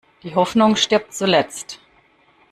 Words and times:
Die 0.23 0.33
Hoffnung 0.33 0.77
stirbt 0.77 1.13
zuletzt. 1.13 1.79